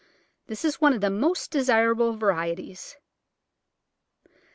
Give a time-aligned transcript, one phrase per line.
[0.47, 2.95] This is one of the most desirable varieties.